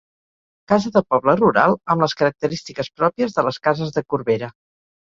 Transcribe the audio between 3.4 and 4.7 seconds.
les cases de Corbera.